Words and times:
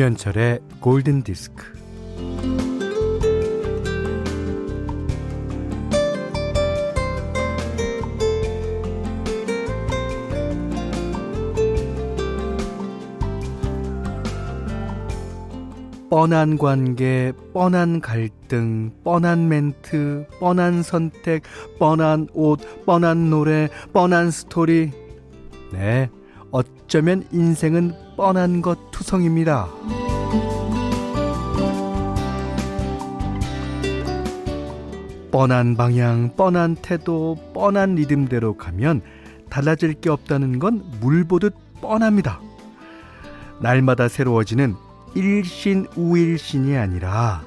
김현철의 0.00 0.60
골든 0.80 1.24
디스크. 1.24 1.62
뻔한 16.08 16.56
관계, 16.56 17.34
뻔한 17.52 18.00
갈등, 18.00 18.90
뻔한 19.04 19.48
멘트, 19.48 20.24
뻔한 20.40 20.82
선택, 20.82 21.42
뻔한 21.78 22.26
옷, 22.32 22.86
뻔한 22.86 23.28
노래, 23.28 23.68
뻔한 23.92 24.30
스토리. 24.30 24.92
네, 25.74 26.08
어쩌면 26.50 27.24
인생은 27.32 27.92
뻔한 28.16 28.62
것 28.62 28.90
투성입니다. 28.90 29.68
뻔한 35.30 35.76
방향, 35.76 36.34
뻔한 36.36 36.74
태도, 36.76 37.36
뻔한 37.54 37.94
리듬대로 37.94 38.56
가면 38.56 39.02
달라질 39.48 39.94
게 39.94 40.10
없다는 40.10 40.58
건 40.58 40.82
물 41.00 41.24
보듯 41.24 41.54
뻔합니다. 41.80 42.40
날마다 43.60 44.08
새로워지는 44.08 44.74
일신 45.14 45.86
우일신이 45.96 46.76
아니라 46.76 47.42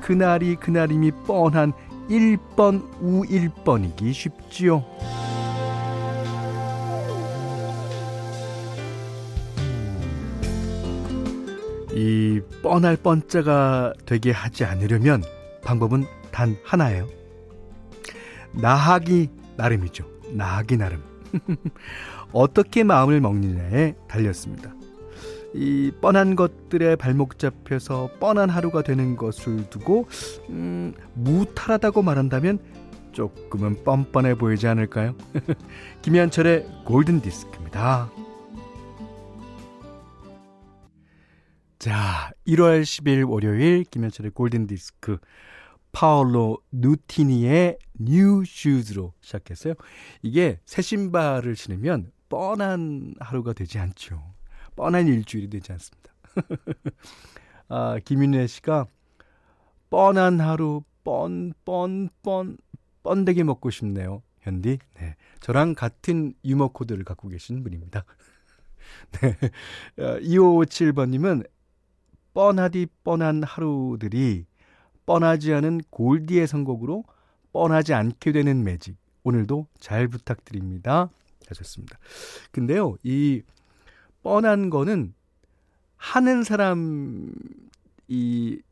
그날이 0.00 0.56
그날임이 0.56 1.12
뻔한 1.26 1.72
1번 2.08 2.82
우일번이기 3.00 4.12
쉽지요. 4.12 4.84
이 12.00 12.40
뻔할 12.62 12.96
뻔자가 12.96 13.92
되게 14.06 14.30
하지 14.30 14.64
않으려면 14.64 15.22
방법은 15.62 16.06
단 16.32 16.56
하나예요. 16.64 17.06
나하기 18.52 19.28
나름이죠. 19.58 20.06
나하기 20.32 20.78
나름. 20.78 21.02
어떻게 22.32 22.84
마음을 22.84 23.20
먹느냐에 23.20 23.96
달렸습니다. 24.08 24.72
이 25.52 25.92
뻔한 26.00 26.36
것들에 26.36 26.96
발목 26.96 27.38
잡혀서 27.38 28.12
뻔한 28.18 28.48
하루가 28.48 28.82
되는 28.82 29.16
것을 29.16 29.68
두고 29.68 30.08
음, 30.48 30.94
무탈하다고 31.12 32.00
말한다면 32.00 32.60
조금은 33.12 33.84
뻔뻔해 33.84 34.36
보이지 34.36 34.66
않을까요? 34.68 35.14
김현철의 36.00 36.66
골든 36.86 37.20
디스크입니다. 37.20 38.10
자, 41.80 42.30
1월 42.46 42.82
10일 42.82 43.26
월요일 43.26 43.84
김현철의 43.84 44.32
골든 44.32 44.66
디스크 44.66 45.16
파올로 45.92 46.58
누티니의 46.72 47.78
New 47.98 48.44
Shoes로 48.44 49.14
시작했어요. 49.22 49.72
이게 50.20 50.60
새 50.66 50.82
신발을 50.82 51.56
신으면 51.56 52.12
뻔한 52.28 53.14
하루가 53.18 53.54
되지 53.54 53.78
않죠. 53.78 54.22
뻔한 54.76 55.06
일주일이 55.06 55.48
되지 55.48 55.72
않습니다. 55.72 56.12
아, 57.68 57.98
김윤혜 58.04 58.46
씨가 58.46 58.86
뻔한 59.88 60.38
하루 60.38 60.82
뻔 61.02 61.54
뻔 61.64 62.10
뻔 62.22 62.58
뻔되게 63.02 63.42
먹고 63.42 63.70
싶네요. 63.70 64.22
현디. 64.40 64.80
네. 64.96 65.16
저랑 65.40 65.74
같은 65.74 66.34
유머 66.44 66.68
코드를 66.68 67.04
갖고 67.04 67.28
계신 67.28 67.62
분입니다. 67.62 68.04
네. 69.22 69.34
2557번 69.96 71.08
님은 71.08 71.44
뻔하디 72.34 72.86
뻔한 73.02 73.42
하루들이 73.42 74.46
뻔하지 75.06 75.52
않은 75.54 75.80
골디의 75.90 76.46
선곡으로 76.46 77.04
뻔하지 77.52 77.94
않게 77.94 78.32
되는 78.32 78.62
매직. 78.62 78.96
오늘도 79.22 79.66
잘 79.78 80.08
부탁드립니다. 80.08 81.10
하셨습니다. 81.48 81.98
근데요, 82.52 82.96
이 83.02 83.42
뻔한 84.22 84.70
거는 84.70 85.14
하는 85.96 86.44
사람이 86.44 87.32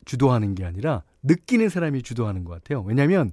주도하는 0.05 0.55
게 0.55 0.65
아니라 0.65 1.03
느끼는 1.23 1.69
사람이 1.69 2.01
주도하는 2.03 2.43
것 2.43 2.53
같아요. 2.53 2.81
왜냐면 2.81 3.31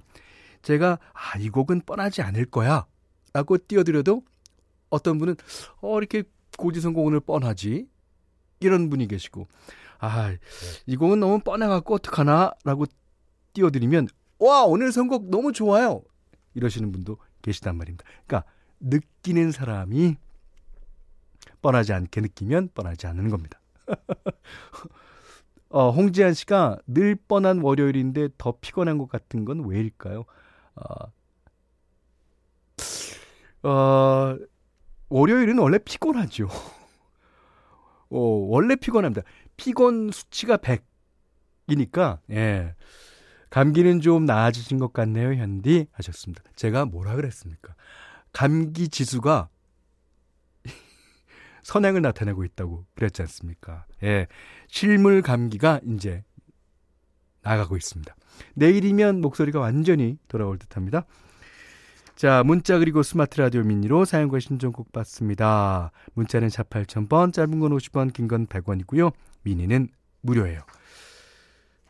제가 0.61 0.99
아, 1.13 1.37
이 1.39 1.49
곡은 1.49 1.81
뻔하지 1.81 2.21
않을 2.21 2.45
거야. 2.45 2.85
라고 3.33 3.57
띄워드려도 3.57 4.23
어떤 4.89 5.17
분은 5.17 5.35
어, 5.81 5.97
이렇게 5.97 6.23
고지 6.57 6.81
선곡 6.81 7.07
을 7.13 7.19
뻔하지. 7.19 7.87
이런 8.59 8.89
분이 8.89 9.07
계시고 9.07 9.47
아, 9.99 10.35
이 10.85 10.95
곡은 10.95 11.19
너무 11.19 11.39
뻔해갖고 11.39 11.95
어떡하나? 11.95 12.51
라고 12.63 12.85
띄워드리면, 13.53 14.07
와, 14.39 14.63
오늘 14.63 14.91
선곡 14.91 15.29
너무 15.29 15.51
좋아요! 15.51 16.03
이러시는 16.53 16.91
분도 16.91 17.17
계시단 17.41 17.77
말입니다. 17.77 18.05
그러니까, 18.25 18.49
느끼는 18.79 19.51
사람이 19.51 20.17
뻔하지 21.61 21.93
않게 21.93 22.21
느끼면 22.21 22.69
뻔하지 22.73 23.07
않는 23.07 23.29
겁니다. 23.29 23.59
어, 25.69 25.91
홍지한 25.91 26.33
씨가 26.33 26.79
늘 26.87 27.15
뻔한 27.15 27.59
월요일인데 27.59 28.29
더 28.37 28.53
피곤한 28.61 28.97
것 28.97 29.09
같은 29.09 29.43
건 29.43 29.65
왜일까요? 29.65 30.25
어, 30.75 31.11
어, 33.63 34.37
월요일은 35.09 35.57
원래 35.57 35.77
피곤하죠. 35.77 36.47
어, 38.09 38.17
원래 38.17 38.75
피곤합니다. 38.75 39.23
피곤 39.57 40.11
수치가 40.11 40.57
100이니까, 40.57 42.19
예. 42.31 42.75
감기는 43.49 44.01
좀 44.01 44.25
나아지신 44.25 44.77
것 44.77 44.93
같네요, 44.93 45.33
현디. 45.33 45.87
하셨습니다. 45.91 46.43
제가 46.55 46.85
뭐라 46.85 47.15
그랬습니까? 47.15 47.75
감기 48.33 48.89
지수가 48.89 49.49
선행을 51.63 52.01
나타내고 52.01 52.43
있다고 52.43 52.85
그랬지 52.95 53.21
않습니까? 53.23 53.85
예. 54.03 54.27
실물 54.67 55.21
감기가 55.21 55.79
이제 55.89 56.23
나가고 57.41 57.77
있습니다. 57.77 58.15
내일이면 58.55 59.21
목소리가 59.21 59.59
완전히 59.59 60.17
돌아올 60.27 60.59
듯 60.59 60.75
합니다. 60.75 61.05
자, 62.15 62.43
문자 62.43 62.79
그리고 62.79 63.03
스마트 63.03 63.39
라디오 63.39 63.61
미니로 63.63 64.03
사용과 64.03 64.39
신청곡 64.39 64.91
받습니다. 64.91 65.91
문자는 66.15 66.49
4 66.49 66.63
8000번, 66.63 67.31
짧은 67.31 67.59
건 67.59 67.71
50원, 67.77 68.11
긴 68.11 68.27
건 68.27 68.47
100원이고요. 68.47 69.13
미니는 69.47 69.87
무료예요. 70.21 70.61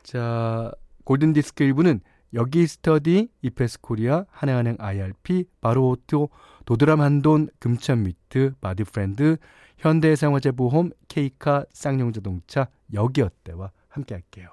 자, 0.04 0.72
골든 1.04 1.34
디스크 1.34 1.64
1부는 1.64 2.02
여기 2.34 2.68
스터디, 2.68 3.30
이페스 3.42 3.82
코리아, 3.82 4.26
하나은행 4.30 4.78
IRP, 4.80 5.46
바로오토, 5.62 6.30
도드람 6.66 7.02
한돈, 7.02 7.50
금천미트, 7.60 8.54
바디프렌드, 8.62 9.38
현대해상화재 9.78 10.52
보험, 10.52 10.92
케이카, 11.08 11.66
쌍용자동차, 11.72 12.70
여기어때와 12.94 13.72
함께 13.88 14.16
할게요. 14.16 14.50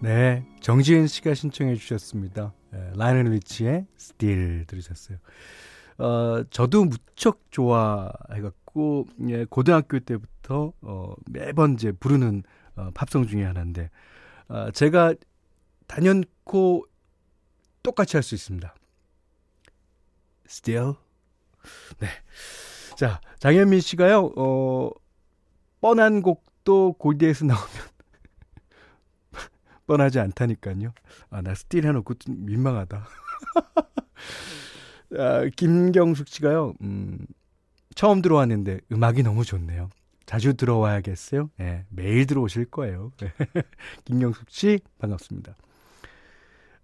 네, 0.00 0.44
정지은 0.60 1.06
씨가 1.06 1.34
신청해 1.34 1.76
주셨습니다. 1.76 2.52
네, 2.70 2.92
라이오넬 2.96 3.26
리치의 3.26 3.86
Still 3.96 4.64
들으셨어요. 4.66 5.18
어, 5.98 6.44
저도 6.50 6.84
무척 6.84 7.40
좋아해갖고, 7.50 8.61
예, 9.28 9.44
고등학교 9.44 9.98
때부터, 10.00 10.72
어, 10.80 11.14
매번 11.30 11.74
이제 11.74 11.92
부르는, 11.92 12.42
어, 12.76 12.90
팝송 12.94 13.26
중에 13.26 13.44
하나인데, 13.44 13.90
어, 14.48 14.70
제가 14.70 15.14
단연코 15.86 16.86
똑같이 17.82 18.16
할 18.16 18.22
수 18.22 18.34
있습니다. 18.34 18.74
Still? 20.46 20.94
네. 21.98 22.08
자, 22.96 23.20
장현민 23.38 23.80
씨가요, 23.80 24.32
어, 24.36 24.90
뻔한 25.80 26.22
곡도 26.22 26.94
골디에서 26.94 27.44
나오면 27.46 27.68
뻔하지 29.86 30.20
않다니까요. 30.20 30.92
아, 31.30 31.42
나 31.42 31.54
Still 31.54 31.84
해놓고 31.86 32.14
좀 32.14 32.44
민망하다. 32.46 33.06
아, 35.18 35.44
김경숙 35.56 36.28
씨가요, 36.28 36.74
음, 36.82 37.26
처음 37.94 38.22
들어왔는데 38.22 38.80
음악이 38.92 39.22
너무 39.22 39.44
좋네요. 39.44 39.90
자주 40.26 40.54
들어와야겠어요. 40.54 41.50
네, 41.58 41.84
매일 41.90 42.26
들어오실 42.26 42.66
거예요. 42.66 43.12
김경숙 44.04 44.50
씨, 44.50 44.80
반갑습니다. 44.98 45.56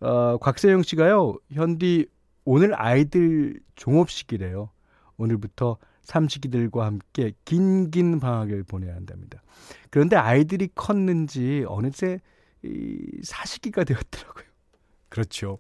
어, 0.01 0.37
곽세영 0.39 0.83
씨가요, 0.83 1.37
현디, 1.53 2.07
오늘 2.45 2.81
아이들 2.81 3.61
종업식이래요. 3.77 4.71
오늘부터 5.17 5.79
삼식이들과 6.03 6.87
함께 6.87 7.33
긴긴 7.45 8.21
방학을 8.21 8.63
보내야 8.65 8.95
한답니다. 8.95 9.43
그런데 9.91 10.17
아이들이 10.17 10.69
컸는지 10.75 11.65
어느새 11.69 12.21
이 12.63 13.21
사시기가 13.23 13.85
되었더라고요. 13.85 14.45
그렇죠. 15.11 15.59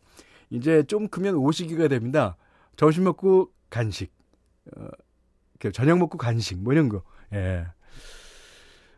이제 0.50 0.82
좀 0.84 1.08
크면 1.08 1.34
오시기가 1.34 1.88
됩니다. 1.88 2.36
점심 2.76 3.04
먹고 3.04 3.52
간식, 3.70 4.12
어, 4.76 4.88
저녁 5.72 5.98
먹고 5.98 6.18
간식, 6.18 6.58
뭐 6.58 6.72
이런 6.72 6.88
거. 6.88 7.02
예. 7.32 7.66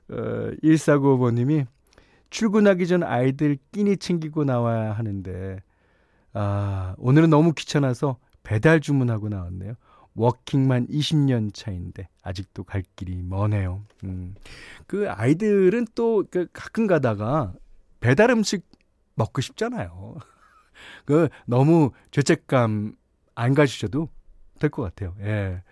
어, 0.09 0.51
1495번님이 0.63 1.67
출근하기 2.31 2.87
전 2.87 3.03
아이들 3.03 3.59
끼니 3.73 3.97
챙기고 3.97 4.45
나와야 4.45 4.93
하는데, 4.93 5.59
아, 6.33 6.95
오늘은 6.99 7.31
너무 7.31 7.53
귀찮아서 7.55 8.19
배달 8.43 8.81
주문하고 8.81 9.29
나왔네요. 9.29 9.75
워킹만 10.15 10.89
20년 10.89 11.55
차인데 11.55 12.09
아직도 12.23 12.65
갈 12.65 12.83
길이 12.97 13.23
머네요. 13.23 13.83
음. 14.05 14.35
그 14.87 15.09
아이들은 15.09 15.87
또 15.95 16.25
그 16.31 16.47
가끔 16.53 16.87
가다가 16.87 17.53
배달 18.01 18.31
음식 18.31 18.67
먹고 19.15 19.41
싶잖아요. 19.41 20.17
그 21.07 21.29
너무 21.47 21.91
죄책감 22.11 22.95
안 23.35 23.55
가지셔도 23.55 24.09
될 24.59 24.69
것 24.71 24.83
같아요. 24.83 25.15
예. 25.21 25.63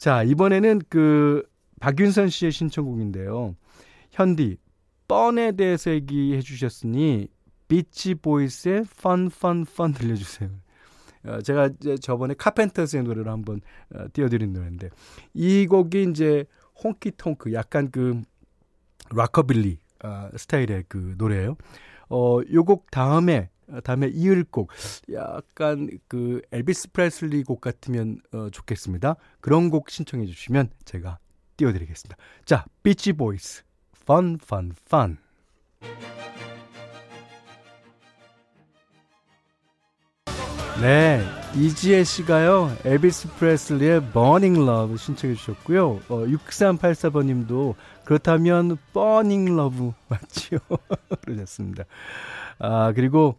자, 0.00 0.22
이번에는 0.22 0.80
그 0.88 1.46
박윤선 1.78 2.30
씨의 2.30 2.52
신청곡인데요. 2.52 3.54
현디 4.12 4.56
뻔에 5.06 5.52
대해서 5.52 5.90
얘기해 5.90 6.40
주셨으니 6.40 7.28
비치 7.68 8.14
보이스의 8.14 8.84
Fun 9.02 9.32
Fun 9.32 9.62
Fun 9.62 9.92
들려주세요. 9.92 10.48
어, 11.26 11.42
제가 11.42 11.68
저번에 12.00 12.32
카펜터스의 12.32 13.02
노래를 13.02 13.30
한번 13.30 13.60
어, 13.94 14.06
띄워드린 14.14 14.54
노래인데 14.54 14.88
이 15.34 15.66
곡이 15.66 16.04
이제 16.04 16.46
honky-tonk 16.82 17.52
약간 17.52 17.90
그 17.90 18.22
락커빌리 19.14 19.80
어, 20.02 20.30
스타일의 20.34 20.84
그 20.88 21.14
노래예요. 21.18 21.58
어, 22.08 22.40
요곡 22.50 22.90
다음에 22.90 23.50
다음에 23.84 24.08
이을 24.08 24.44
곡 24.44 24.70
약간 25.12 25.88
그 26.08 26.42
엘비스 26.52 26.92
프레슬리 26.92 27.42
곡 27.44 27.60
같으면 27.60 28.20
어, 28.32 28.48
좋겠습니다. 28.50 29.16
그런 29.40 29.70
곡 29.70 29.90
신청해 29.90 30.26
주시면 30.26 30.70
제가 30.84 31.18
띄워드리겠습니다. 31.56 32.16
자, 32.44 32.64
비치 32.82 33.12
보이스, 33.12 33.62
fun, 34.02 34.38
fun, 34.42 34.72
fun. 34.86 35.18
네, 40.80 41.22
이지혜 41.54 42.04
씨가요, 42.04 42.74
엘비스 42.86 43.34
프레슬리의 43.34 44.12
Burning 44.12 44.62
Love 44.62 44.96
신청해 44.96 45.34
주셨고요. 45.34 46.00
어, 46.08 46.24
6384번 46.26 47.26
님도 47.26 47.74
그렇다면 48.04 48.78
Burning 48.94 49.50
Love 49.52 49.92
맞지요? 50.08 50.58
그러셨습니다. 51.20 51.84
아, 52.58 52.92
그리고 52.94 53.36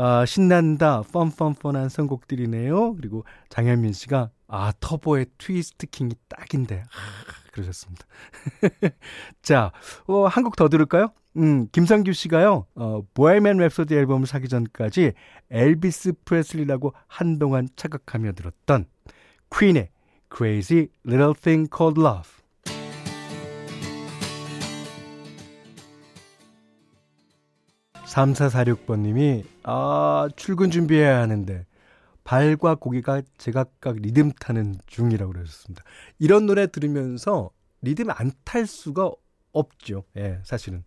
아, 0.00 0.24
신난다, 0.24 1.02
fun 1.12 1.31
fun 1.31 1.50
fun한 1.50 1.88
선곡들이네요. 1.88 2.94
그리고 2.94 3.24
장현민 3.48 3.92
씨가 3.92 4.30
아, 4.46 4.72
터보의 4.78 5.26
Twist 5.38 5.88
King이 5.88 6.14
딱인데. 6.28 6.84
아, 6.84 7.50
그러셨습니다. 7.50 8.06
자, 9.42 9.72
어, 10.06 10.26
한곡 10.26 10.54
더 10.54 10.68
들을까요? 10.68 11.08
음, 11.36 11.66
김상규 11.72 12.12
씨가요, 12.12 12.66
어, 12.76 13.02
보헤맨 13.12 13.56
랩소디 13.56 13.90
앨범을 13.90 14.28
사기 14.28 14.46
전까지 14.48 15.14
엘비스 15.50 16.12
프레슬리라고 16.24 16.94
한동안 17.08 17.68
착각하며 17.74 18.34
들었던 18.34 18.84
퀸의 19.52 19.90
Crazy 20.32 20.90
Little 21.04 21.34
Thing 21.34 21.68
Called 21.76 22.00
Love. 22.00 22.37
3446번님이, 28.08 29.44
아, 29.64 30.28
출근 30.36 30.70
준비해야 30.70 31.20
하는데, 31.20 31.66
발과 32.24 32.74
고개가 32.76 33.22
제각각 33.38 33.96
리듬 33.96 34.32
타는 34.32 34.76
중이라고 34.86 35.32
그러셨습니다. 35.32 35.82
이런 36.18 36.46
노래 36.46 36.66
들으면서 36.66 37.50
리듬 37.80 38.10
안 38.10 38.32
탈 38.44 38.66
수가 38.66 39.10
없죠. 39.52 40.04
예, 40.16 40.40
사실은. 40.44 40.84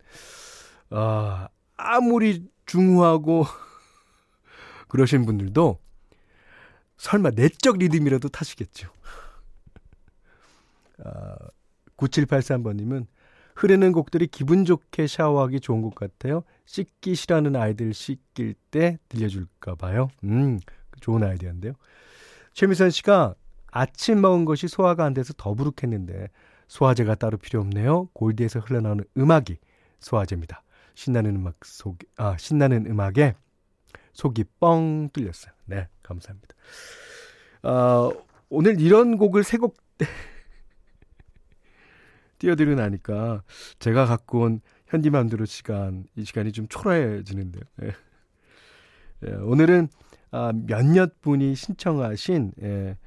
아, 0.90 1.48
아무리 1.76 2.46
중후하고 2.66 3.44
그러신 4.88 5.24
분들도 5.26 5.78
설마 6.96 7.30
내적 7.30 7.78
리듬이라도 7.78 8.28
타시겠죠. 8.28 8.88
아, 11.04 11.34
9783번님은 11.96 13.06
흐르는 13.56 13.92
곡들이 13.92 14.26
기분 14.28 14.64
좋게 14.64 15.06
샤워하기 15.08 15.60
좋은 15.60 15.82
것 15.82 15.94
같아요. 15.94 16.44
씻기 16.64 17.14
싫어하는 17.14 17.56
아이들 17.56 17.92
씻길 17.92 18.54
때 18.70 18.98
들려줄까 19.08 19.74
봐요. 19.74 20.08
음, 20.24 20.58
좋은 21.00 21.22
아이디어인데요. 21.22 21.74
최미선 22.52 22.90
씨가 22.90 23.34
아침 23.70 24.20
먹은 24.20 24.44
것이 24.44 24.68
소화가 24.68 25.04
안 25.04 25.14
돼서 25.14 25.32
더부룩했는데 25.36 26.28
소화제가 26.68 27.16
따로 27.16 27.38
필요 27.38 27.60
없네요. 27.60 28.08
골디에서 28.12 28.60
흘러나오는 28.60 29.04
음악이 29.16 29.58
소화제입니다. 30.00 30.62
신나는 30.94 31.36
음악 31.36 31.64
속, 31.64 31.98
아, 32.16 32.36
신나는 32.38 32.86
음악에 32.86 33.34
속이 34.12 34.44
뻥 34.60 35.08
뚫렸어요. 35.12 35.52
네, 35.66 35.88
감사합니다. 36.02 36.54
어, 37.62 38.12
오늘 38.48 38.80
이런 38.80 39.16
곡을 39.16 39.44
세곡 39.44 39.76
띄워드리고 42.38 42.74
나니까 42.74 43.42
제가 43.78 44.06
갖고 44.06 44.40
온 44.40 44.60
현디맘대로 44.92 45.46
시간, 45.46 46.04
이 46.16 46.24
시간이 46.24 46.52
좀 46.52 46.68
초라해지는데요. 46.68 47.62
예. 47.82 47.92
예, 49.26 49.32
오늘은 49.36 49.88
아, 50.32 50.52
몇몇 50.54 51.20
분이 51.22 51.54
신청하신 51.54 52.52
예, 52.62 52.98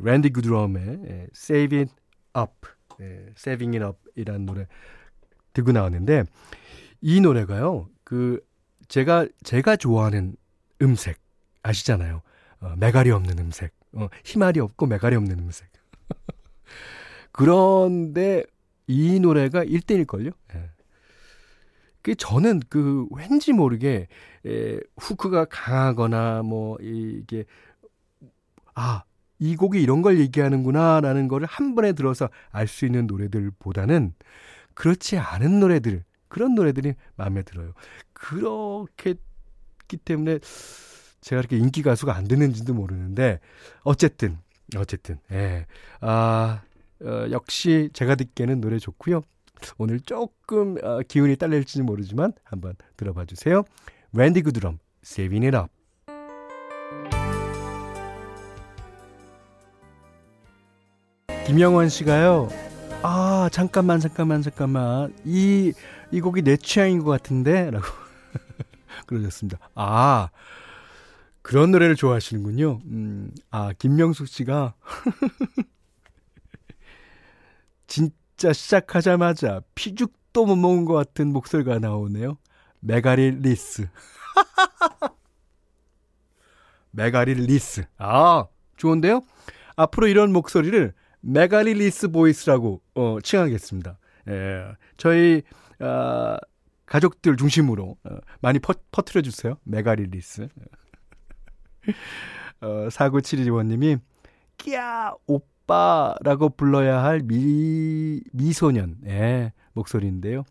랜디 0.00 0.30
구드럼의 0.30 1.00
예, 1.06 1.26
Save 1.34 1.78
It 1.80 1.92
Up, 2.38 2.52
예, 3.00 3.26
Saving 3.36 3.76
It 3.76 3.84
Up 3.84 3.98
이라는 4.16 4.46
노래 4.46 4.66
듣고 5.52 5.72
나왔는데 5.72 6.24
이 7.02 7.20
노래가요. 7.20 7.88
그 8.04 8.40
제가 8.88 9.26
제가 9.42 9.76
좋아하는 9.76 10.34
음색 10.80 11.18
아시잖아요. 11.62 12.22
어, 12.60 12.74
메갈이 12.78 13.10
없는 13.10 13.38
음색. 13.38 13.74
어, 13.92 14.08
희말이 14.24 14.60
없고 14.60 14.86
메갈이 14.86 15.16
없는 15.16 15.38
음색. 15.40 15.68
그런데 17.32 18.44
이 18.86 19.20
노래가 19.20 19.62
1등일걸요? 19.64 20.32
예. 20.54 20.70
그 22.02 22.14
저는 22.14 22.60
그 22.68 23.06
왠지 23.10 23.52
모르게 23.52 24.08
에, 24.46 24.78
후크가 24.98 25.46
강하거나 25.46 26.42
뭐 26.42 26.78
이게 26.80 27.44
아, 28.74 29.04
이 29.38 29.56
곡이 29.56 29.82
이런 29.82 30.02
걸 30.02 30.18
얘기하는구나라는 30.20 31.28
거를 31.28 31.46
한 31.46 31.74
번에 31.74 31.92
들어서 31.92 32.28
알 32.50 32.66
수 32.68 32.86
있는 32.86 33.06
노래들보다는 33.06 34.14
그렇지 34.74 35.18
않은 35.18 35.60
노래들 35.60 36.04
그런 36.28 36.54
노래들이 36.54 36.94
마음에 37.16 37.42
들어요. 37.42 37.74
그렇기 38.14 39.16
때문에 40.04 40.38
제가 41.20 41.40
이렇게 41.40 41.56
인기 41.58 41.82
가수가 41.82 42.14
안 42.16 42.26
되는지도 42.28 42.74
모르는데 42.74 43.40
어쨌든 43.82 44.38
어쨌든 44.76 45.18
예. 45.32 45.66
아 46.00 46.62
어, 47.02 47.26
역시 47.30 47.90
제가 47.92 48.14
듣기에는 48.14 48.60
노래 48.60 48.78
좋고요. 48.78 49.22
오늘 49.78 50.00
조금 50.00 50.76
어, 50.82 51.00
기운이 51.06 51.36
딸릴지는 51.36 51.86
모르지만 51.86 52.32
한번 52.44 52.74
들어봐 52.96 53.24
주세요. 53.26 53.62
랜디 54.12 54.42
구드럼, 54.42 54.78
Saving 55.04 55.46
It 55.46 55.56
Up. 55.56 55.72
김영원 61.46 61.88
씨가요. 61.88 62.48
아, 63.02 63.48
잠깐만, 63.50 63.98
잠깐만, 63.98 64.42
잠깐만. 64.42 65.12
이, 65.24 65.72
이 66.12 66.20
곡이 66.20 66.42
내 66.42 66.56
취향인 66.56 67.02
것 67.02 67.10
같은데? 67.10 67.70
라고 67.70 67.84
그러셨습니다. 69.06 69.58
아, 69.74 70.28
그런 71.42 71.72
노래를 71.72 71.96
좋아하시는군요. 71.96 72.80
음, 72.86 73.32
아, 73.50 73.72
김명숙 73.76 74.28
씨가 74.28 74.74
진짜 78.42 78.52
시작하자마자 78.52 79.60
피죽도 79.76 80.46
못 80.46 80.56
먹은 80.56 80.84
것 80.84 80.94
같은 80.94 81.32
목소리가 81.32 81.78
나오네요. 81.78 82.38
메가리less. 82.80 83.86
메가리less. 86.90 87.84
아, 87.98 88.46
좋은데요? 88.76 89.20
앞으로 89.76 90.08
이런 90.08 90.32
목소리를 90.32 90.92
메가리less 91.20 92.08
voice라고 92.08 92.82
어, 92.96 93.18
칭하겠습니다. 93.22 93.96
예, 94.30 94.72
저희 94.96 95.42
어, 95.78 96.36
가족들 96.86 97.36
중심으로 97.36 97.96
어, 98.02 98.16
많이 98.40 98.58
퍼, 98.58 98.74
퍼트려 98.90 99.22
주세요. 99.22 99.56
메가리less. 99.62 100.48
어, 102.60 102.88
4972번님이 102.88 104.00
끼야 104.58 105.14
오빠 105.28 105.51
오빠라고 105.62 106.50
불러야 106.50 107.02
할 107.02 107.20
미, 107.20 108.20
미소년의 108.32 109.52
목소리인데요. 109.72 110.44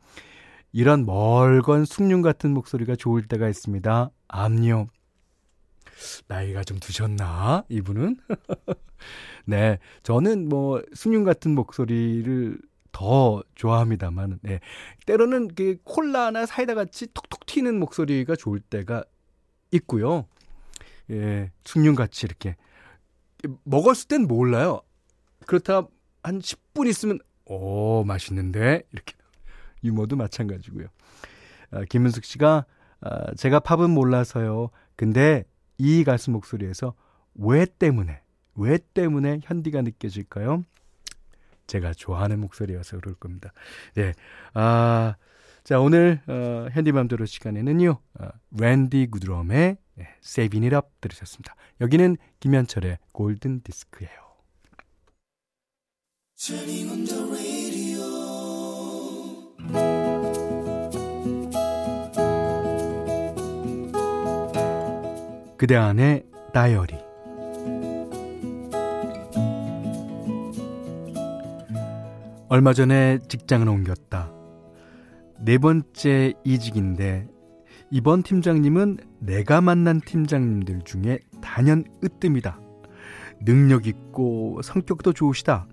이런 0.72 1.06
멀건 1.06 1.86
숭늉 1.86 2.22
같은 2.22 2.54
목소리가 2.54 2.96
좋을 2.96 3.24
때가 3.24 3.50
있습니다. 3.50 4.10
암요. 4.30 4.88
나이가 6.28 6.64
좀 6.64 6.80
드셨나? 6.80 7.66
이분은? 7.70 8.18
네. 9.46 9.80
저는 10.04 10.48
뭐, 10.48 10.82
숭늉 10.94 11.26
같은 11.26 11.54
목소리를 11.56 12.58
더 12.94 13.44
좋아합니다만, 13.56 14.40
네. 14.42 14.60
때로는 15.06 15.50
그 15.56 15.78
콜라나 15.84 16.46
사이다 16.46 16.74
같이 16.74 17.08
톡톡 17.14 17.46
튀는 17.46 17.80
목소리가 17.80 18.36
좋을 18.36 18.60
때가 18.60 19.04
있고요. 19.72 20.28
예, 21.10 21.52
숭늉 21.66 21.96
같이 21.96 22.26
이렇게. 22.26 22.56
먹었을 23.64 24.08
땐 24.08 24.28
몰라요. 24.28 24.82
그렇다 25.46 25.88
한 26.24 26.40
10분 26.40 26.88
있으면, 26.88 27.20
오, 27.46 28.04
맛있는데? 28.04 28.84
이렇게. 28.92 29.16
유머도 29.84 30.16
마찬가지고요. 30.16 30.88
아, 31.72 31.84
김은숙 31.86 32.24
씨가, 32.24 32.66
아, 33.02 33.34
제가 33.36 33.60
팝은 33.60 33.90
몰라서요. 33.90 34.70
근데 34.96 35.44
이 35.78 36.04
가수 36.04 36.32
목소리에서 36.32 36.94
왜 37.36 37.66
때문에, 37.66 38.22
왜 38.56 38.78
때문에 38.94 39.40
현디가 39.44 39.82
느껴질까요? 39.82 40.64
제가 41.68 41.94
좋아하는 41.94 42.40
목소리여서 42.40 43.00
그럴 43.00 43.16
겁니다. 43.16 43.52
네. 43.96 44.14
아, 44.54 45.16
자, 45.64 45.80
오늘, 45.80 46.22
어, 46.28 46.68
현디맘대로 46.72 47.26
시간에는요, 47.26 47.98
어, 48.20 48.28
랜디 48.52 49.08
구드럼의 49.12 49.78
네, 49.96 50.08
Saving 50.24 50.66
It 50.66 50.76
Up 50.76 50.88
들으셨습니다. 51.00 51.56
여기는 51.80 52.18
김현철의 52.40 52.98
골든 53.12 53.62
디스크예요. 53.62 54.31
그대 65.56 65.76
안의 65.76 66.26
다이어리 66.52 66.96
얼마 72.50 72.74
전에 72.74 73.20
직장을 73.28 73.70
옮겼다. 73.70 74.34
네 75.42 75.60
번째 75.60 76.34
이직인데 76.44 77.28
이번 77.92 78.24
팀장님은 78.24 78.98
내가 79.20 79.62
만난 79.62 80.02
팀장님들 80.02 80.82
중에 80.86 81.20
단연 81.40 81.84
으뜸이다. 82.04 82.60
능력 83.46 83.86
있고 83.86 84.60
성격도 84.64 85.14
좋으시다. 85.14 85.68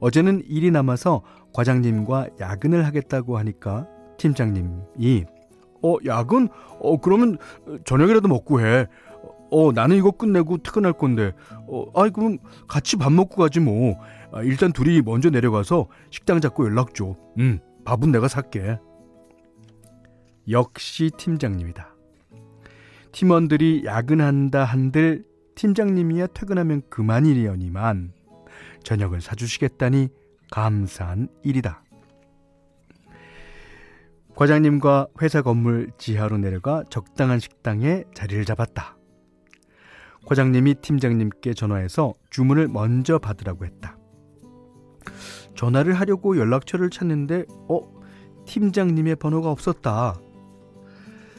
어제는 0.00 0.42
일이 0.46 0.70
남아서 0.70 1.22
과장님과 1.52 2.28
야근을 2.40 2.84
하겠다고 2.86 3.38
하니까 3.38 3.86
팀장님이 4.18 5.24
어 5.82 5.96
야근? 6.06 6.48
어 6.80 6.96
그러면 6.98 7.38
저녁이라도 7.84 8.28
먹고 8.28 8.60
해. 8.60 8.86
어 9.50 9.70
나는 9.72 9.96
이거 9.96 10.10
끝내고 10.10 10.58
퇴근할 10.58 10.92
건데 10.92 11.32
어 11.68 11.86
아이 11.94 12.10
그럼 12.10 12.38
같이 12.68 12.96
밥 12.96 13.12
먹고 13.12 13.36
가지 13.36 13.60
뭐. 13.60 13.98
아, 14.32 14.42
일단 14.42 14.72
둘이 14.72 15.02
먼저 15.02 15.30
내려가서 15.30 15.88
식당 16.10 16.40
잡고 16.40 16.64
연락 16.66 16.94
줘. 16.94 17.16
음, 17.38 17.60
밥은 17.84 18.10
내가 18.10 18.28
살게. 18.28 18.78
역시 20.48 21.10
팀장님이다. 21.16 21.94
팀원들이 23.12 23.82
야근한다 23.86 24.64
한들 24.64 25.24
팀장님이야 25.54 26.28
퇴근하면 26.28 26.82
그만이려니만 26.90 28.12
저녁을 28.86 29.20
사주시겠다니 29.20 30.08
감사한 30.52 31.28
일이다. 31.42 31.82
과장님과 34.36 35.08
회사 35.20 35.42
건물 35.42 35.90
지하로 35.98 36.38
내려가 36.38 36.84
적당한 36.88 37.40
식당에 37.40 38.04
자리를 38.14 38.44
잡았다. 38.44 38.96
과장님이 40.26 40.76
팀장님께 40.82 41.54
전화해서 41.54 42.14
주문을 42.30 42.68
먼저 42.68 43.18
받으라고 43.18 43.64
했다. 43.64 43.98
전화를 45.56 45.94
하려고 45.94 46.36
연락처를 46.36 46.88
찾는데, 46.90 47.44
어, 47.68 47.80
팀장님의 48.46 49.16
번호가 49.16 49.50
없었다. 49.50 50.14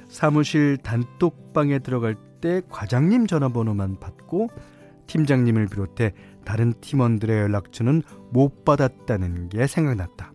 사무실 0.10 0.77
단톡방에 0.77 1.80
들어갈 1.80 2.16
때 2.42 2.62
과장님 2.68 3.27
전화번호만 3.27 4.00
받고 4.01 4.50
팀장님을 5.08 5.68
비롯해 5.68 6.13
다른 6.48 6.74
팀원들의 6.80 7.42
연락처는 7.42 8.04
못 8.32 8.63
받았다는 8.63 9.50
게 9.50 9.68
생각났다. 9.68 10.32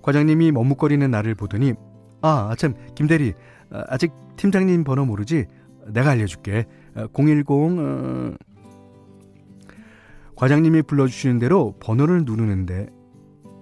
과장님이 0.00 0.52
머뭇거리는 0.52 1.10
나를 1.10 1.34
보더니 1.34 1.74
아, 2.20 2.50
아참 2.52 2.74
김대리 2.94 3.34
아, 3.70 3.82
아직 3.88 4.12
팀장님 4.36 4.84
번호 4.84 5.04
모르지? 5.04 5.46
내가 5.88 6.10
알려줄게. 6.10 6.66
010 7.12 7.50
어... 7.50 8.34
과장님이 10.36 10.82
불러주시는 10.82 11.40
대로 11.40 11.74
번호를 11.80 12.24
누르는데 12.24 12.86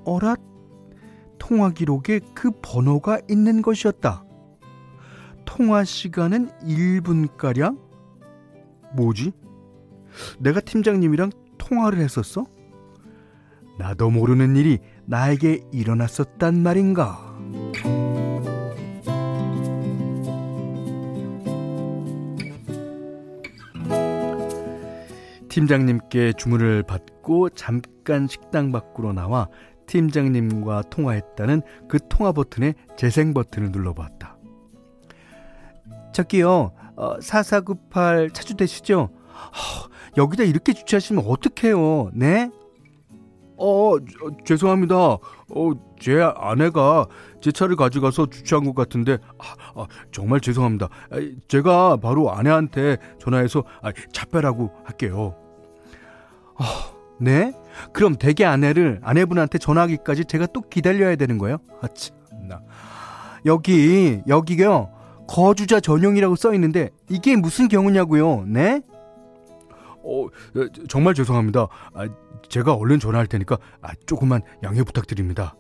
어라? 0.05 0.37
통화 1.39 1.71
기록에 1.71 2.21
그 2.35 2.51
번호가 2.63 3.19
있는 3.31 3.63
것이었다. 3.63 4.25
통화 5.47 5.85
시간은 5.85 6.51
1분가량? 6.61 7.79
뭐지? 8.95 9.33
내가 10.39 10.61
팀장님이랑 10.61 11.31
통화를 11.59 11.99
했었어? 11.99 12.47
나도 13.79 14.11
모르는 14.11 14.57
일이 14.57 14.79
나에게 15.07 15.63
일어났었단 15.73 16.63
말인가? 16.63 17.31
팀장님께 25.49 26.35
주문을 26.35 26.85
받고 26.85 27.51
잠깐 27.51 28.27
식당 28.29 28.71
밖으로 28.71 29.13
나와 29.13 29.49
팀장님과 29.87 30.83
통화했다는 30.91 31.63
그 31.89 31.99
통화 32.09 32.33
버튼에 32.33 32.75
재생 32.97 33.35
버튼을 33.35 33.73
눌러봤다. 33.73 34.37
저기요, 36.13 36.73
어, 36.97 37.21
4498 37.21 38.31
차주되시죠? 38.31 39.11
어, 39.49 39.89
여기다 40.17 40.45
이렇게 40.45 40.73
주차하시면 40.73 41.25
어떡해요, 41.27 42.11
네? 42.15 42.51
어, 43.57 43.97
죄송합니다. 44.45 44.97
어, 44.97 45.73
제 46.01 46.23
아내가 46.23 47.07
제 47.43 47.53
차를 47.53 47.77
가져가서 47.77 48.27
주차한 48.31 48.65
것 48.65 48.75
같은데, 48.75 49.19
아, 49.39 49.81
아, 49.81 49.87
정말 50.13 50.41
죄송합니다. 50.41 50.89
제가 51.47 51.99
바로 51.99 52.33
아내한테 52.33 52.97
전화해서 53.19 53.65
아, 53.83 53.93
차 54.13 54.25
빼라고 54.27 54.71
할게요. 54.85 55.37
어, 56.55 56.65
네? 57.19 57.53
그럼 57.93 58.17
대개 58.17 58.45
아내를 58.45 59.01
아내분한테 59.03 59.59
전화하기까지 59.59 60.25
제가 60.25 60.47
또 60.47 60.63
기다려야 60.63 61.17
되는 61.17 61.37
거예요? 61.37 61.59
아, 61.83 61.89
참나. 61.89 62.63
여기, 63.45 64.23
여기요. 64.27 64.91
거주자 65.29 65.81
전용이라고 65.81 66.35
써 66.35 66.53
있는데 66.55 66.91
이게 67.09 67.37
무슨 67.37 67.69
경우냐고요? 67.69 68.45
네? 68.47 68.81
어, 70.03 70.29
정말 70.89 71.15
죄송합니다. 71.15 71.69
아, 71.95 72.09
제가 72.49 72.75
얼른 72.75 73.01
전화할 73.01 73.27
테니까 73.27 73.59
아, 73.81 73.93
조금만 74.07 74.43
양해 74.63 74.83
부탁드립니다. 74.83 75.57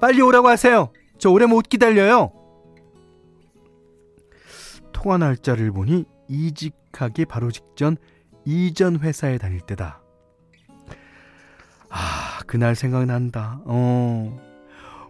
빨리 0.00 0.20
오라고 0.20 0.48
하세요. 0.48 0.92
저 1.18 1.30
오래 1.30 1.46
못 1.46 1.68
기다려요. 1.68 2.32
통화 4.92 5.18
날짜를 5.18 5.72
보니 5.72 6.04
이직하기 6.28 7.26
바로 7.26 7.50
직전 7.50 7.96
이전 8.44 8.98
회사에 9.00 9.38
다닐 9.38 9.60
때다. 9.60 10.02
아, 11.88 12.40
그날 12.46 12.74
생각난다. 12.74 13.60
어. 13.64 14.52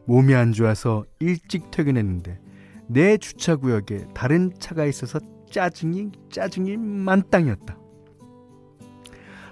몸이 0.04 0.34
안 0.34 0.52
좋아서 0.52 1.04
일찍 1.20 1.70
퇴근했는데 1.70 2.40
내 2.88 3.16
주차구역에 3.16 4.08
다른 4.14 4.52
차가 4.58 4.84
있어서 4.84 5.20
짜증이 5.50 6.10
짜증이 6.30 6.76
만땅이었다. 6.76 7.81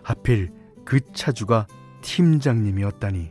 하필 0.02 0.52
그 0.84 1.00
차주가 1.12 1.66
팀장님이었다니. 2.02 3.30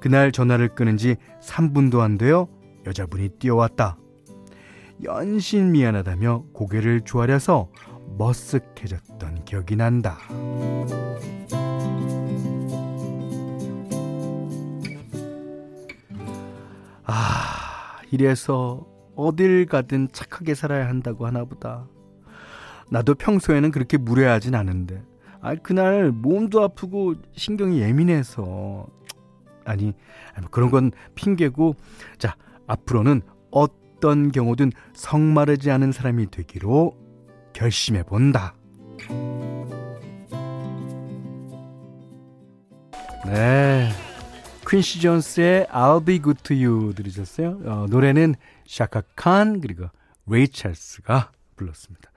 그날 0.00 0.32
전화를 0.32 0.74
끊은 0.74 0.96
지 0.96 1.16
3분도 1.40 2.00
안 2.00 2.18
되어 2.18 2.48
여자분이 2.86 3.30
뛰어왔다. 3.38 3.98
연신 5.04 5.72
미안하다며 5.72 6.44
고개를 6.52 7.02
조아려서 7.02 7.68
머쓱해졌던 8.18 9.44
기억이 9.44 9.76
난다. 9.76 10.18
아, 17.04 18.00
이래서 18.10 18.86
어딜 19.14 19.66
가든 19.66 20.08
착하게 20.12 20.54
살아야 20.54 20.88
한다고 20.88 21.26
하나 21.26 21.44
보다. 21.44 21.86
나도 22.90 23.14
평소에는 23.14 23.70
그렇게 23.70 23.98
무례하진 23.98 24.54
않은데, 24.54 25.02
아, 25.40 25.54
그날 25.54 26.10
몸도 26.10 26.62
아프고 26.62 27.14
신경이 27.32 27.80
예민해서. 27.80 28.86
아니, 29.64 29.92
뭐 30.40 30.50
그런 30.50 30.70
건 30.70 30.90
핑계고, 31.14 31.74
자, 32.18 32.36
앞으로는 32.66 33.22
어떤 33.50 34.32
경우든 34.32 34.72
성마르지 34.94 35.70
않은 35.70 35.92
사람이 35.92 36.30
되기로 36.30 36.96
결심해 37.52 38.02
본다. 38.02 38.54
네. 43.26 43.90
퀸시 44.66 45.00
존스의 45.00 45.66
I'll 45.66 46.04
Be 46.04 46.20
Good 46.20 46.42
To 46.42 46.56
You 46.56 46.94
들으셨어요? 46.94 47.60
어, 47.64 47.86
노래는 47.88 48.34
샤카 48.66 49.02
칸 49.16 49.60
그리고 49.60 49.86
레이 50.26 50.48
찰스가 50.48 51.32
불렀습니다. 51.56 52.07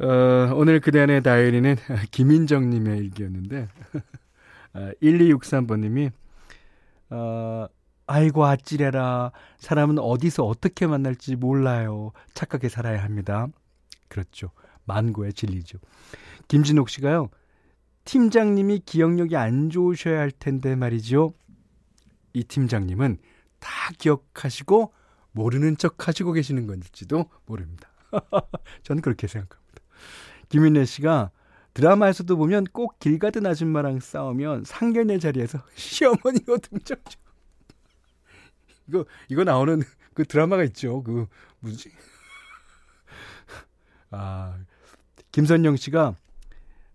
어, 0.00 0.54
오늘 0.54 0.80
그대 0.80 1.00
안의 1.00 1.22
다이어리는 1.22 1.76
김인정님의 2.12 2.98
일기였는데 2.98 3.68
1263번님이 5.02 6.12
어, 7.10 7.66
아이고 8.06 8.44
아찔해라 8.46 9.32
사람은 9.58 9.98
어디서 9.98 10.44
어떻게 10.44 10.86
만날지 10.86 11.36
몰라요 11.36 12.12
착하게 12.34 12.68
살아야 12.68 13.02
합니다. 13.02 13.48
그렇죠. 14.08 14.50
만고의 14.84 15.34
진리죠. 15.34 15.78
김진옥 16.46 16.88
씨가요. 16.88 17.28
팀장님이 18.04 18.80
기억력이 18.86 19.36
안 19.36 19.68
좋으셔야 19.68 20.20
할 20.20 20.30
텐데 20.30 20.76
말이죠. 20.76 21.34
이 22.32 22.44
팀장님은 22.44 23.18
다 23.58 23.70
기억하시고 23.98 24.94
모르는 25.32 25.76
척 25.76 26.08
하시고 26.08 26.32
계시는 26.32 26.66
건지도 26.66 27.26
모릅니다. 27.44 27.90
저는 28.82 29.02
그렇게 29.02 29.26
생각합니다. 29.26 29.67
김윤래 30.48 30.84
씨가 30.84 31.30
드라마에서도 31.74 32.36
보면 32.36 32.64
꼭 32.72 32.98
길 32.98 33.18
가던 33.18 33.46
아줌마랑 33.46 34.00
싸우면 34.00 34.64
상견례 34.64 35.18
자리에서 35.18 35.62
시어머니가 35.76 36.56
등장죠. 36.58 37.18
이거 38.88 39.04
이거 39.28 39.44
나오는 39.44 39.82
그 40.14 40.24
드라마가 40.24 40.64
있죠. 40.64 41.02
그 41.02 41.26
뭐지? 41.60 41.90
아 44.10 44.56
김선영 45.32 45.76
씨가 45.76 46.14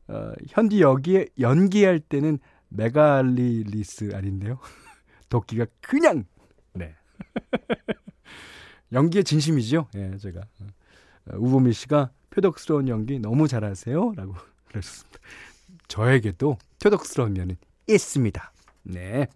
어, 0.08 0.32
현디 0.50 0.82
여기에 0.82 1.28
연기할 1.40 2.00
때는 2.00 2.40
메가리less 2.70 4.12
아닌데요. 4.16 4.60
독기가 5.30 5.66
그냥 5.82 6.26
네. 6.74 6.96
연기에 8.92 9.24
진심이죠. 9.24 9.88
예, 9.96 10.08
네, 10.08 10.18
제가 10.18 10.42
어, 10.42 11.38
우보미 11.38 11.74
씨가 11.74 12.12
표독스러운 12.34 12.88
연기 12.88 13.20
너무 13.20 13.48
잘하세요 13.48 14.14
라고 14.16 14.34
그러셨습니다. 14.70 15.20
저에게도 15.88 16.58
표독스러운 16.82 17.34
면은 17.34 17.58
있습니다. 17.88 18.52
네. 18.84 19.28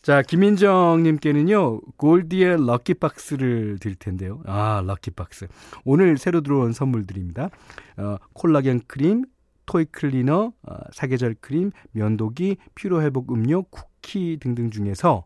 자, 0.00 0.20
김인정님께는요, 0.22 1.80
골디의 1.96 2.66
lucky 2.66 3.13
box를 3.13 3.78
드릴 3.78 3.94
텐데요. 3.94 4.42
아, 4.46 4.82
lucky 4.84 5.18
box. 5.18 5.46
오늘 5.84 6.18
새로 6.18 6.40
들어온 6.40 6.72
선물드립니다. 6.72 7.50
어, 7.98 8.16
콜라겐 8.32 8.80
크림, 8.88 9.24
toy 9.66 9.84
cleaner, 9.92 10.52
어, 10.60 10.76
사계절 10.92 11.36
크림, 11.40 11.70
면도기, 11.92 12.56
피로회복 12.74 13.32
음료, 13.32 13.62
쿠키 13.64 14.38
등등 14.40 14.70
중에서 14.70 15.24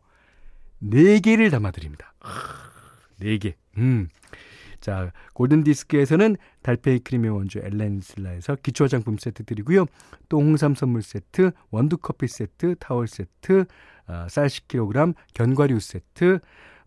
4개를 0.82 1.50
담아드립니다. 1.50 2.12
4개. 3.20 3.54
음. 3.78 4.08
자, 4.80 5.12
골든 5.34 5.64
디스크에서는 5.64 6.36
달팽이 6.62 7.00
크림의 7.00 7.30
원조 7.30 7.60
엘렌슬라에서 7.60 8.56
기초 8.62 8.84
화장품 8.84 9.16
세트 9.18 9.44
드리고요. 9.44 9.86
또 10.28 10.38
홍삼 10.38 10.74
선물 10.74 11.02
세트, 11.02 11.52
원두 11.70 11.98
커피 11.98 12.28
세트, 12.28 12.76
타월 12.78 13.08
세트, 13.08 13.64
어, 14.08 14.26
쌀 14.28 14.46
10kg, 14.46 15.14
견과류 15.34 15.80
세트, 15.80 16.38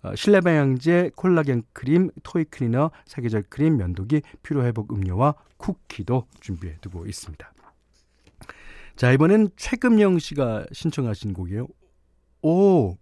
어, 0.01 0.15
실내 0.15 0.39
방향제, 0.39 1.11
콜라겐 1.15 1.63
크림, 1.73 2.09
toy 2.23 2.45
cleaner, 2.45 2.91
사계절 3.05 3.43
크림, 3.49 3.77
면도기, 3.77 4.21
피로 4.43 4.63
회복 4.63 4.93
음료와 4.93 5.35
쿠키도 5.57 6.25
준비해 6.39 6.75
두고 6.81 7.05
있습니다. 7.05 7.51
자, 8.95 9.11
이번엔 9.11 9.49
최금영 9.55 10.19
씨가 10.19 10.65
신청하신 10.71 11.33
곡이에요. 11.33 11.67
오, 12.41 12.97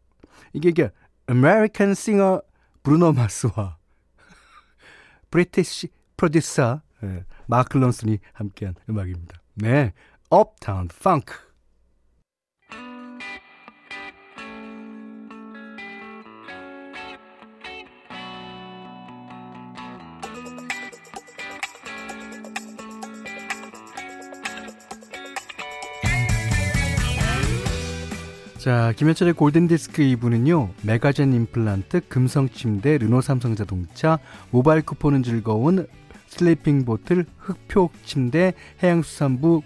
이게 0.53 0.69
이게 0.69 0.91
American 1.29 1.91
Singer 1.91 2.41
브루노 2.83 3.13
마스와 3.13 3.76
브리티시 5.37 5.89
프로듀서 6.17 6.81
예, 7.03 7.23
마크 7.45 7.77
론슨이 7.77 8.17
함께한 8.33 8.73
음악입니다. 8.89 9.39
네, 9.53 9.93
Uptown 10.33 10.87
Funk. 10.91 11.46
자, 28.67 28.91
김현철의 28.97 29.33
골든디스크 29.35 30.03
2부는요, 30.03 30.71
메가젠 30.83 31.31
임플란트, 31.31 32.09
금성침대, 32.09 32.97
르노삼성자동차, 32.97 34.19
모바일 34.51 34.81
쿠폰은 34.81 35.23
즐거운 35.23 35.87
슬리핑 36.27 36.83
보틀, 36.83 37.25
흑표 37.37 37.91
침대, 38.03 38.51
해양수산부, 38.83 39.61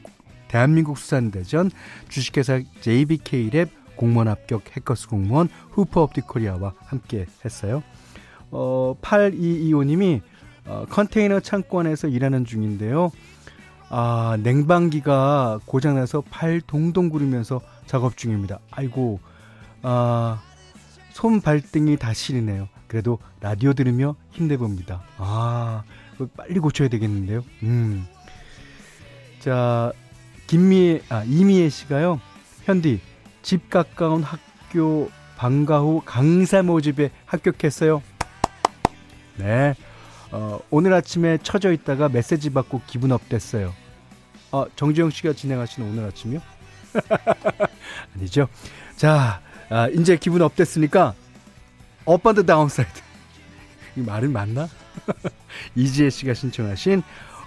대한민국 0.50 1.00
수산대전, 1.00 1.72
주식회사 2.10 2.60
JBK랩, 2.82 3.70
공무원 3.96 4.28
합격 4.28 4.62
해커스 4.78 5.08
공무원, 5.08 5.50
후퍼 5.72 6.04
업틱 6.04 6.28
코리아와 6.28 6.74
함께 6.86 7.26
했어요. 7.44 7.82
어, 8.52 8.96
8225님이 9.02 10.22
어, 10.68 10.86
컨테이너 10.88 11.40
창고 11.40 11.80
안에서 11.80 12.08
일하는 12.08 12.46
중인데요. 12.46 13.10
아, 13.90 14.38
냉방기가 14.44 15.62
고장나서 15.66 16.22
발 16.30 16.62
동동 16.62 17.10
구르면서 17.10 17.62
작업 17.86 18.18
중입니다. 18.18 18.60
아이고, 18.72 19.20
아, 19.82 20.42
손 21.12 21.42
발등이 21.42 21.98
다 21.98 22.14
시리네요. 22.14 22.68
그래도 22.88 23.20
라디오 23.40 23.74
들으며 23.74 24.16
힘내봅니다. 24.32 25.02
아, 25.18 25.84
빨리 26.36 26.60
고쳐야 26.60 26.88
되겠는데요. 26.88 27.44
음. 27.64 28.08
자, 29.40 29.92
김미애, 30.48 31.02
아, 31.10 31.24
이미애 31.24 31.70
씨가요. 31.70 32.20
현디, 32.66 33.00
집 33.42 33.70
가까운 33.70 34.24
학교 34.24 35.10
방과 35.38 35.80
후 35.80 36.02
강사 36.06 36.62
모집에 36.62 37.10
합격했어요. 37.26 38.04
네. 39.38 39.74
어, 40.32 40.60
오늘 40.70 40.94
아침에 40.94 41.38
처져 41.42 41.72
있다가 41.72 42.08
메시지 42.10 42.52
받고 42.52 42.82
기분 42.88 43.12
업됐어요. 43.12 43.74
어, 44.52 44.66
정지영 44.76 45.10
씨가 45.10 45.34
진행하시는 45.34 45.90
오늘 45.90 46.06
아침이요? 46.06 46.42
아니죠. 48.22 48.48
자, 48.96 49.42
아, 49.70 49.88
이제 49.90 50.16
기분 50.18 50.42
up됐으니까 50.42 51.14
Up 52.06 52.17
on 52.17 52.29
the 52.29 52.46
Downside. 52.46 52.92
이 53.98 54.02
말은 54.02 54.32
맞나? 54.32 54.70
이지혜 55.76 56.10
씨가 56.10 56.34
신청하신 56.34 57.02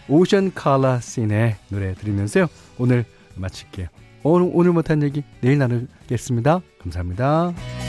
오션 0.08 0.52
칼라 0.54 1.00
씬의 1.00 1.56
노래 1.68 1.94
들으면서요. 1.94 2.48
오늘 2.78 3.04
마칠게요. 3.36 3.88
오늘, 4.22 4.50
오늘 4.52 4.72
못한 4.72 5.02
얘기 5.02 5.22
내일 5.40 5.58
나누겠습니다. 5.58 6.60
감사합니다. 6.82 7.83